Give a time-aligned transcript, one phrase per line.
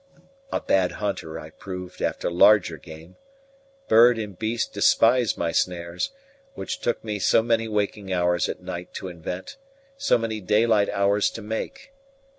[0.51, 3.17] A bad hunter I proved after larger game.
[3.87, 6.09] Bird and beast despised my snares,
[6.55, 9.57] which took me so many waking hours at night to invent,
[9.97, 11.93] so many daylight hours to make.